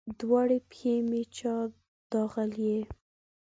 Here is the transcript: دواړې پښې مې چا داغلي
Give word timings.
دواړې 0.19 0.57
پښې 0.69 0.93
مې 1.09 1.21
چا 1.37 1.55
داغلي 2.11 2.77